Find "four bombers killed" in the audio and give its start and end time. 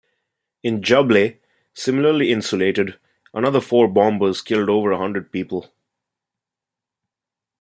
3.61-4.67